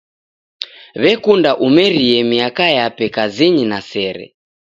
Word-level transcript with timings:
W'ekunda 1.01 1.51
umerie 1.67 2.17
miaka 2.31 2.65
yape 2.77 3.05
kazinyi 3.15 3.63
na 3.71 3.79
sere. 3.89 4.25